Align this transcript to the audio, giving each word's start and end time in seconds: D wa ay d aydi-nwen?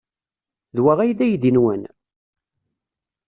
D 0.75 0.77
wa 0.83 0.93
ay 0.99 1.11
d 1.17 1.19
aydi-nwen? 1.25 1.83